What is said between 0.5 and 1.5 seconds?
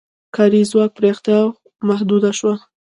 ځواک پراختیا